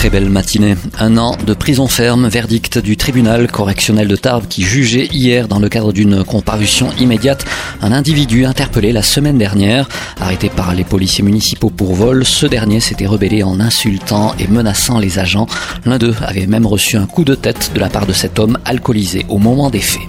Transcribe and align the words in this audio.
Très 0.00 0.08
belle 0.08 0.30
matinée. 0.30 0.76
Un 0.98 1.18
an 1.18 1.36
de 1.46 1.52
prison 1.52 1.86
ferme, 1.86 2.26
verdict 2.26 2.78
du 2.78 2.96
tribunal 2.96 3.52
correctionnel 3.52 4.08
de 4.08 4.16
Tarbes 4.16 4.46
qui 4.48 4.62
jugeait 4.62 5.08
hier 5.12 5.46
dans 5.46 5.58
le 5.58 5.68
cadre 5.68 5.92
d'une 5.92 6.24
comparution 6.24 6.88
immédiate 6.98 7.44
un 7.82 7.92
individu 7.92 8.46
interpellé 8.46 8.92
la 8.92 9.02
semaine 9.02 9.36
dernière. 9.36 9.90
Arrêté 10.18 10.48
par 10.48 10.74
les 10.74 10.84
policiers 10.84 11.22
municipaux 11.22 11.68
pour 11.68 11.92
vol, 11.92 12.24
ce 12.24 12.46
dernier 12.46 12.80
s'était 12.80 13.06
rebellé 13.06 13.42
en 13.42 13.60
insultant 13.60 14.34
et 14.38 14.46
menaçant 14.46 14.98
les 14.98 15.18
agents. 15.18 15.46
L'un 15.84 15.98
d'eux 15.98 16.14
avait 16.22 16.46
même 16.46 16.64
reçu 16.64 16.96
un 16.96 17.04
coup 17.04 17.24
de 17.24 17.34
tête 17.34 17.72
de 17.74 17.80
la 17.80 17.90
part 17.90 18.06
de 18.06 18.14
cet 18.14 18.38
homme 18.38 18.58
alcoolisé 18.64 19.26
au 19.28 19.36
moment 19.36 19.68
des 19.68 19.80
faits. 19.80 20.00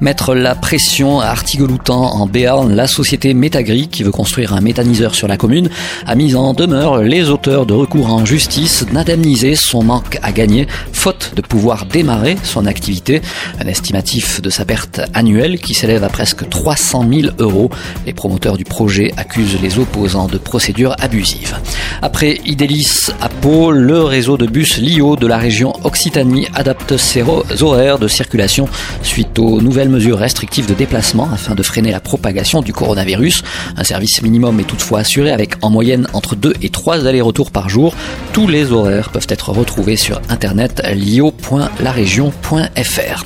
Mettre 0.00 0.36
la 0.36 0.54
pression 0.54 1.18
à 1.18 1.26
Artigoloutan 1.26 2.00
en 2.14 2.26
Béarn, 2.26 2.72
la 2.72 2.86
société 2.86 3.34
Métagri, 3.34 3.88
qui 3.88 4.04
veut 4.04 4.12
construire 4.12 4.52
un 4.52 4.60
méthaniseur 4.60 5.16
sur 5.16 5.26
la 5.26 5.36
commune, 5.36 5.70
a 6.06 6.14
mis 6.14 6.36
en 6.36 6.54
demeure 6.54 7.02
les 7.02 7.30
auteurs 7.30 7.66
de 7.66 7.74
recours 7.74 8.12
en 8.12 8.24
justice 8.24 8.86
d'indemniser 8.92 9.56
son 9.56 9.82
manque 9.82 10.20
à 10.22 10.30
gagner, 10.30 10.68
faute 10.92 11.32
de 11.34 11.42
pouvoir 11.42 11.86
démarrer 11.86 12.36
son 12.44 12.66
activité. 12.66 13.22
Un 13.60 13.66
estimatif 13.66 14.40
de 14.40 14.50
sa 14.50 14.64
perte 14.64 15.00
annuelle 15.14 15.58
qui 15.58 15.74
s'élève 15.74 16.04
à 16.04 16.08
presque 16.08 16.48
300 16.48 17.04
000 17.10 17.34
euros. 17.40 17.70
Les 18.06 18.12
promoteurs 18.12 18.56
du 18.56 18.64
projet 18.64 19.12
accusent 19.16 19.60
les 19.60 19.80
opposants 19.80 20.28
de 20.28 20.38
procédures 20.38 20.94
abusives. 21.00 21.56
Après 22.02 22.38
Idélis 22.44 23.08
à 23.20 23.28
Pau, 23.28 23.72
le 23.72 24.04
réseau 24.04 24.36
de 24.36 24.46
bus 24.46 24.78
LIO 24.78 25.16
de 25.16 25.26
la 25.26 25.38
région 25.38 25.72
Occitanie 25.82 26.46
adapte 26.54 26.96
ses 26.96 27.24
horaires 27.62 27.98
de 27.98 28.06
circulation 28.06 28.68
suite 29.02 29.38
aux 29.40 29.60
nouvelles 29.60 29.87
mesures 29.88 30.18
restrictives 30.18 30.66
de 30.66 30.74
déplacement 30.74 31.28
afin 31.32 31.54
de 31.54 31.62
freiner 31.62 31.90
la 31.90 32.00
propagation 32.00 32.60
du 32.60 32.72
coronavirus. 32.72 33.42
Un 33.76 33.84
service 33.84 34.22
minimum 34.22 34.58
est 34.60 34.64
toutefois 34.64 35.00
assuré 35.00 35.30
avec 35.30 35.54
en 35.62 35.70
moyenne 35.70 36.06
entre 36.12 36.36
2 36.36 36.54
et 36.62 36.70
3 36.70 37.06
allers-retours 37.06 37.50
par 37.50 37.68
jour. 37.68 37.94
Tous 38.32 38.46
les 38.46 38.72
horaires 38.72 39.10
peuvent 39.10 39.26
être 39.28 39.50
retrouvés 39.50 39.96
sur 39.96 40.20
internet 40.28 40.82
lio.larégion.fr. 40.94 43.24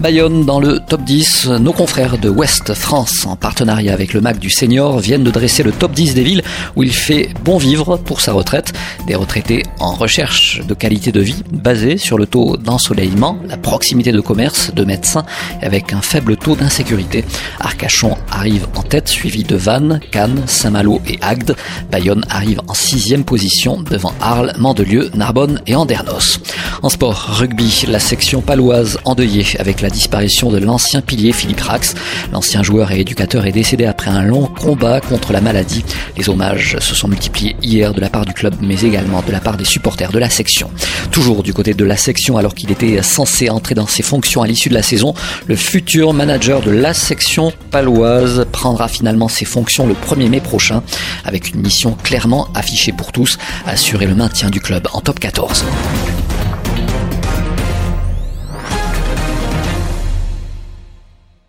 Bayonne 0.00 0.44
dans 0.44 0.60
le 0.60 0.80
top 0.80 1.02
10. 1.04 1.48
Nos 1.60 1.72
confrères 1.72 2.18
de 2.18 2.28
Ouest 2.28 2.74
France, 2.74 3.26
en 3.26 3.36
partenariat 3.36 3.92
avec 3.92 4.12
le 4.12 4.20
MAC 4.20 4.38
du 4.38 4.50
Senior, 4.50 4.98
viennent 4.98 5.24
de 5.24 5.30
dresser 5.30 5.62
le 5.62 5.72
top 5.72 5.92
10 5.92 6.14
des 6.14 6.22
villes 6.22 6.42
où 6.76 6.82
il 6.82 6.92
fait 6.92 7.30
bon 7.44 7.58
vivre 7.58 7.96
pour 7.96 8.20
sa 8.20 8.32
retraite. 8.32 8.72
Des 9.06 9.14
retraités 9.14 9.62
en 9.78 9.92
recherche 9.92 10.60
de 10.66 10.74
qualité 10.74 11.12
de 11.12 11.20
vie 11.20 11.42
basée 11.52 11.96
sur 11.96 12.18
le 12.18 12.26
taux 12.26 12.56
d'ensoleillement, 12.56 13.38
la 13.48 13.56
proximité 13.56 14.12
de 14.12 14.20
commerce, 14.20 14.74
de 14.74 14.84
médecins 14.84 15.24
avec 15.62 15.92
un 15.92 16.02
faible 16.02 16.36
taux 16.36 16.56
d'insécurité. 16.56 17.24
Arcachon 17.60 18.16
arrive 18.30 18.66
en 18.74 18.82
tête, 18.82 19.08
suivi 19.08 19.44
de 19.44 19.56
Vannes, 19.56 20.00
Cannes, 20.10 20.42
Saint-Malo 20.46 21.00
et 21.06 21.18
Agde. 21.22 21.56
Bayonne 21.90 22.24
arrive 22.30 22.60
en 22.66 22.74
sixième 22.74 23.24
position 23.24 23.80
devant 23.82 24.12
Arles, 24.20 24.54
Mandelieu, 24.58 25.10
Narbonne 25.14 25.60
et 25.66 25.76
Andernos. 25.76 26.40
En 26.82 26.88
sport, 26.88 27.38
rugby, 27.38 27.84
la 27.88 28.00
section 28.00 28.40
paloise 28.40 28.98
endeuillée 29.04 29.46
avec 29.58 29.80
la 29.84 29.90
disparition 29.90 30.50
de 30.50 30.56
l'ancien 30.56 31.02
pilier 31.02 31.32
Philippe 31.32 31.60
Rax. 31.60 31.94
L'ancien 32.32 32.62
joueur 32.62 32.90
et 32.90 33.00
éducateur 33.00 33.44
est 33.44 33.52
décédé 33.52 33.84
après 33.84 34.10
un 34.10 34.22
long 34.22 34.46
combat 34.46 35.02
contre 35.02 35.34
la 35.34 35.42
maladie. 35.42 35.84
Les 36.16 36.30
hommages 36.30 36.78
se 36.80 36.94
sont 36.94 37.06
multipliés 37.06 37.54
hier 37.62 37.92
de 37.92 38.00
la 38.00 38.08
part 38.08 38.24
du 38.24 38.32
club, 38.32 38.54
mais 38.62 38.80
également 38.80 39.20
de 39.20 39.30
la 39.30 39.40
part 39.40 39.58
des 39.58 39.66
supporters 39.66 40.10
de 40.10 40.18
la 40.18 40.30
section. 40.30 40.70
Toujours 41.10 41.42
du 41.42 41.52
côté 41.52 41.74
de 41.74 41.84
la 41.84 41.98
section, 41.98 42.38
alors 42.38 42.54
qu'il 42.54 42.72
était 42.72 43.02
censé 43.02 43.50
entrer 43.50 43.74
dans 43.74 43.86
ses 43.86 44.02
fonctions 44.02 44.40
à 44.40 44.46
l'issue 44.46 44.70
de 44.70 44.74
la 44.74 44.82
saison, 44.82 45.12
le 45.46 45.54
futur 45.54 46.14
manager 46.14 46.62
de 46.62 46.70
la 46.70 46.94
section 46.94 47.52
paloise 47.70 48.46
prendra 48.52 48.88
finalement 48.88 49.28
ses 49.28 49.44
fonctions 49.44 49.86
le 49.86 49.92
1er 49.92 50.30
mai 50.30 50.40
prochain, 50.40 50.82
avec 51.26 51.50
une 51.50 51.60
mission 51.60 51.94
clairement 52.02 52.48
affichée 52.54 52.92
pour 52.92 53.12
tous, 53.12 53.36
assurer 53.66 54.06
le 54.06 54.14
maintien 54.14 54.48
du 54.48 54.60
club 54.60 54.88
en 54.94 55.02
top 55.02 55.20
14. 55.20 55.62